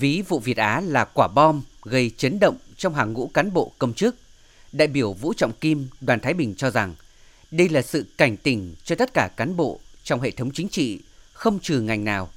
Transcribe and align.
Ví 0.00 0.22
vụ 0.28 0.38
Việt 0.38 0.56
Á 0.56 0.80
là 0.80 1.04
quả 1.04 1.28
bom 1.28 1.62
gây 1.82 2.10
chấn 2.16 2.38
động 2.38 2.56
trong 2.76 2.94
hàng 2.94 3.12
ngũ 3.12 3.30
cán 3.34 3.52
bộ 3.52 3.72
công 3.78 3.94
chức. 3.94 4.16
Đại 4.72 4.88
biểu 4.88 5.12
Vũ 5.12 5.32
Trọng 5.36 5.52
Kim, 5.52 5.88
đoàn 6.00 6.20
Thái 6.20 6.34
Bình 6.34 6.54
cho 6.54 6.70
rằng 6.70 6.94
đây 7.50 7.68
là 7.68 7.82
sự 7.82 8.06
cảnh 8.18 8.36
tỉnh 8.36 8.74
cho 8.84 8.94
tất 8.96 9.14
cả 9.14 9.28
cán 9.36 9.56
bộ 9.56 9.80
trong 10.04 10.20
hệ 10.20 10.30
thống 10.30 10.50
chính 10.54 10.68
trị, 10.68 11.00
không 11.32 11.58
trừ 11.58 11.80
ngành 11.80 12.04
nào. 12.04 12.28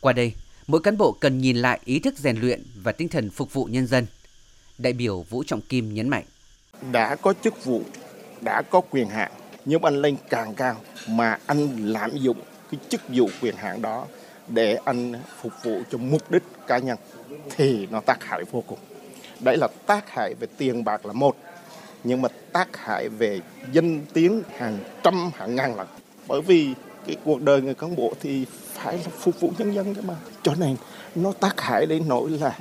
Qua 0.00 0.12
đây, 0.12 0.32
mỗi 0.66 0.80
cán 0.80 0.96
bộ 0.96 1.12
cần 1.12 1.38
nhìn 1.38 1.56
lại 1.56 1.80
ý 1.84 1.98
thức 1.98 2.18
rèn 2.18 2.36
luyện 2.40 2.62
và 2.82 2.92
tinh 2.92 3.08
thần 3.08 3.30
phục 3.30 3.52
vụ 3.52 3.64
nhân 3.64 3.86
dân. 3.86 4.06
Đại 4.78 4.92
biểu 4.92 5.22
Vũ 5.22 5.44
Trọng 5.46 5.60
Kim 5.60 5.94
nhấn 5.94 6.08
mạnh. 6.08 6.24
Đã 6.92 7.16
có 7.16 7.34
chức 7.44 7.64
vụ, 7.64 7.82
đã 8.40 8.62
có 8.62 8.80
quyền 8.80 9.08
hạn, 9.08 9.32
nhưng 9.64 9.82
anh 9.82 10.02
lên 10.02 10.16
càng 10.30 10.54
cao 10.54 10.76
mà 11.08 11.38
anh 11.46 11.92
lạm 11.92 12.16
dụng 12.16 12.40
cái 12.70 12.80
chức 12.88 13.00
vụ 13.08 13.30
quyền 13.40 13.56
hạn 13.56 13.82
đó 13.82 14.06
để 14.48 14.78
anh 14.84 15.12
phục 15.42 15.52
vụ 15.62 15.82
cho 15.90 15.98
mục 15.98 16.30
đích 16.30 16.42
cá 16.66 16.78
nhân 16.78 16.98
thì 17.56 17.86
nó 17.90 18.00
tác 18.00 18.24
hại 18.24 18.44
vô 18.50 18.64
cùng. 18.66 18.78
Đấy 19.40 19.56
là 19.56 19.68
tác 19.86 20.10
hại 20.10 20.34
về 20.34 20.46
tiền 20.58 20.84
bạc 20.84 21.06
là 21.06 21.12
một, 21.12 21.36
nhưng 22.04 22.22
mà 22.22 22.28
tác 22.52 22.76
hại 22.76 23.08
về 23.08 23.40
danh 23.72 24.00
tiếng 24.12 24.42
hàng 24.58 24.78
trăm 25.02 25.30
hàng 25.36 25.54
ngàn 25.54 25.76
lần. 25.76 25.86
Bởi 26.28 26.42
vì 26.42 26.74
cái 27.06 27.16
cuộc 27.24 27.42
đời 27.42 27.62
người 27.62 27.74
cán 27.74 27.96
bộ 27.96 28.12
thì 28.20 28.46
phải 28.72 28.96
là 28.96 29.10
phục 29.18 29.40
vụ 29.40 29.52
nhân 29.58 29.74
dân 29.74 29.94
đấy 29.94 30.04
mà. 30.06 30.14
Cho 30.42 30.54
nên 30.54 30.76
nó 31.14 31.32
tác 31.32 31.60
hại 31.60 31.86
đến 31.86 32.08
nỗi 32.08 32.30
là 32.30 32.58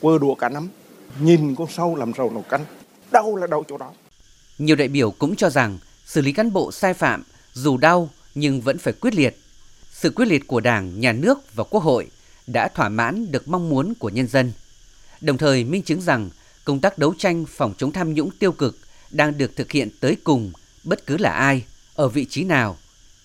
quơ 0.00 0.18
đùa 0.18 0.34
cả 0.34 0.48
nắm. 0.48 0.68
Nhìn 1.20 1.54
con 1.54 1.68
sâu 1.70 1.96
làm 1.96 2.12
rầu 2.16 2.30
nồi 2.30 2.42
canh, 2.48 2.64
đau 3.10 3.36
là 3.36 3.46
đau 3.46 3.64
chỗ 3.68 3.78
đó. 3.78 3.92
Nhiều 4.58 4.76
đại 4.76 4.88
biểu 4.88 5.10
cũng 5.10 5.36
cho 5.36 5.50
rằng 5.50 5.78
xử 6.04 6.20
lý 6.20 6.32
cán 6.32 6.52
bộ 6.52 6.72
sai 6.72 6.94
phạm 6.94 7.22
dù 7.52 7.76
đau 7.76 8.08
nhưng 8.34 8.60
vẫn 8.60 8.78
phải 8.78 8.92
quyết 9.00 9.14
liệt. 9.14 9.36
Sự 10.00 10.10
quyết 10.10 10.28
liệt 10.28 10.46
của 10.46 10.60
Đảng, 10.60 11.00
Nhà 11.00 11.12
nước 11.12 11.38
và 11.54 11.64
Quốc 11.64 11.82
hội 11.82 12.06
đã 12.46 12.68
thỏa 12.68 12.88
mãn 12.88 13.32
được 13.32 13.48
mong 13.48 13.68
muốn 13.68 13.94
của 13.98 14.08
nhân 14.08 14.26
dân. 14.26 14.52
Đồng 15.20 15.38
thời 15.38 15.64
minh 15.64 15.82
chứng 15.82 16.00
rằng 16.00 16.30
công 16.64 16.80
tác 16.80 16.98
đấu 16.98 17.14
tranh 17.18 17.44
phòng 17.48 17.74
chống 17.78 17.92
tham 17.92 18.14
nhũng 18.14 18.30
tiêu 18.38 18.52
cực 18.52 18.76
đang 19.10 19.38
được 19.38 19.56
thực 19.56 19.72
hiện 19.72 19.88
tới 20.00 20.16
cùng 20.24 20.52
bất 20.84 21.06
cứ 21.06 21.16
là 21.16 21.30
ai, 21.30 21.64
ở 21.94 22.08
vị 22.08 22.24
trí 22.24 22.44
nào. 22.44 22.76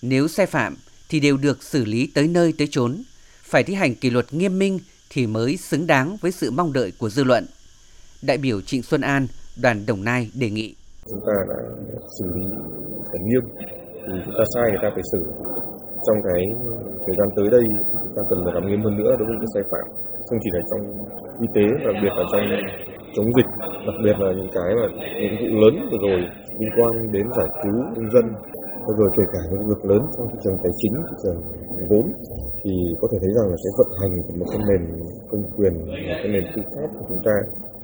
Nếu 0.02 0.28
sai 0.28 0.46
phạm 0.46 0.76
thì 1.08 1.20
đều 1.20 1.36
được 1.36 1.62
xử 1.62 1.84
lý 1.84 2.10
tới 2.14 2.28
nơi 2.28 2.52
tới 2.58 2.68
chốn, 2.70 3.02
phải 3.42 3.64
thi 3.64 3.74
hành 3.74 3.94
kỷ 3.94 4.10
luật 4.10 4.34
nghiêm 4.34 4.58
minh 4.58 4.78
thì 5.10 5.26
mới 5.26 5.56
xứng 5.56 5.86
đáng 5.86 6.16
với 6.20 6.32
sự 6.32 6.50
mong 6.50 6.72
đợi 6.72 6.92
của 6.98 7.10
dư 7.10 7.24
luận. 7.24 7.46
Đại 8.22 8.38
biểu 8.38 8.60
Trịnh 8.60 8.82
Xuân 8.82 9.00
An, 9.00 9.26
đoàn 9.56 9.86
Đồng 9.86 10.04
Nai 10.04 10.30
đề 10.34 10.50
nghị. 10.50 10.74
Chúng 11.10 11.20
ta 11.26 11.32
đã 11.48 11.54
xử 12.18 12.24
lý 12.36 12.46
phải 13.08 13.20
nghiêm, 13.24 13.42
thì 14.06 14.12
chúng 14.24 14.34
ta 14.38 14.44
sai 14.54 14.64
người 14.70 14.80
ta 14.82 14.88
phải 14.94 15.02
xử. 15.12 15.18
Trong 16.06 16.16
cái 16.22 16.42
thời 17.04 17.14
gian 17.18 17.28
tới 17.36 17.46
đây 17.56 17.64
thì 17.88 17.94
chúng 18.02 18.14
ta 18.16 18.22
cần 18.30 18.38
phải 18.44 18.54
làm 18.56 18.64
nghiêm 18.66 18.82
hơn 18.84 18.94
nữa 19.00 19.12
đối 19.18 19.26
với 19.28 19.36
những 19.40 19.52
sai 19.54 19.64
phạm, 19.70 19.86
không 20.26 20.38
chỉ 20.42 20.50
là 20.56 20.60
trong 20.70 20.82
y 21.44 21.48
tế, 21.54 21.66
đặc 21.86 21.96
biệt 22.02 22.12
là 22.18 22.24
trong 22.32 22.44
chống 23.14 23.30
dịch, 23.36 23.50
đặc 23.86 23.96
biệt 24.04 24.16
là 24.24 24.30
những 24.38 24.52
cái 24.56 24.70
mà 24.78 24.86
những 25.20 25.36
vụ 25.40 25.48
lớn 25.62 25.74
vừa 25.90 26.00
rồi 26.06 26.20
liên 26.58 26.72
quan 26.76 26.92
đến 27.14 27.26
giải 27.38 27.48
cứu 27.62 27.76
công 27.96 28.10
dân 28.14 28.26
rồi 28.98 29.10
kể 29.16 29.24
cả 29.32 29.40
những 29.50 29.68
việc 29.70 29.82
lớn 29.90 30.02
trong 30.14 30.26
thị 30.30 30.38
trường 30.44 30.58
tài 30.62 30.72
chính, 30.80 30.94
thị 31.08 31.16
trường 31.22 31.40
vốn 31.90 32.06
thì 32.62 32.72
có 33.00 33.08
thể 33.10 33.18
thấy 33.20 33.32
rằng 33.36 33.48
là 33.50 33.56
sẽ 33.62 33.70
vận 33.78 33.90
hành 34.00 34.12
của 34.26 34.34
một 34.40 34.46
cái 34.50 34.60
nền 34.68 34.82
công 35.30 35.42
quyền, 35.56 35.74
một 35.86 36.18
cái 36.22 36.28
nền 36.34 36.44
tư 36.52 36.62
pháp 36.74 36.88
của 36.98 37.04
chúng 37.08 37.22
ta. 37.24 37.36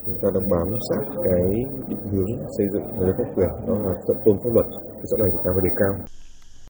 Chúng 0.07 0.19
ta 0.23 0.29
đang 0.35 0.47
bám 0.51 0.69
sát 0.89 1.03
cái 1.25 1.45
định 1.89 2.05
hướng 2.13 2.31
xây 2.59 2.67
dựng 2.73 2.83
nhà 2.83 3.07
nước 3.07 3.13
pháp 3.19 3.29
quyền 3.37 3.49
đó 3.67 3.75
là 3.85 3.93
thượng 4.07 4.17
tôn 4.25 4.37
pháp 4.45 4.51
luật. 4.55 4.67
Thì 4.97 5.05
chỗ 5.11 5.17
này 5.17 5.29
chúng 5.33 5.45
ta 5.45 5.51
phải 5.55 5.65
đề 5.69 5.73
cao. 5.83 5.95